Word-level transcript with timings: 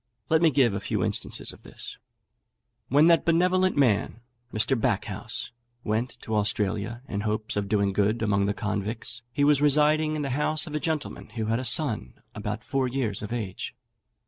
Let 0.29 0.41
me 0.41 0.49
give 0.49 0.73
a 0.73 0.79
few 0.79 1.03
instances 1.03 1.53
of 1.53 1.61
this. 1.61 1.95
When 2.89 3.05
that 3.05 3.23
benevolent 3.23 3.77
man, 3.77 4.21
Mr. 4.51 4.75
Backhouse, 4.75 5.51
went 5.83 6.17
to 6.21 6.35
Australia, 6.35 7.03
in 7.07 7.21
hopes 7.21 7.55
of 7.55 7.69
doing 7.69 7.93
good 7.93 8.23
among 8.23 8.47
the 8.47 8.55
convicts, 8.55 9.21
he 9.31 9.43
was 9.43 9.61
residing 9.61 10.15
in 10.15 10.23
the 10.23 10.31
house 10.31 10.65
of 10.65 10.73
a 10.73 10.79
gentleman 10.79 11.29
who 11.35 11.45
had 11.45 11.59
a 11.59 11.63
son 11.65 12.15
about 12.33 12.63
four 12.63 12.87
years 12.87 13.21
of 13.21 13.31
age. 13.31 13.75